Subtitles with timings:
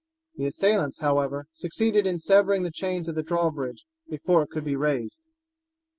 [0.35, 4.75] The assailants, however, succeeded in severing the chains of the drawbridge before it could be
[4.75, 5.27] raised.